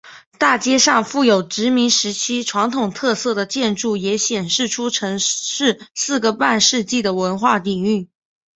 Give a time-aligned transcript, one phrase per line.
[0.39, 8.09] 大街上富有殖民时期传统特色的建筑也显现出城市四个半世纪的文化底蕴。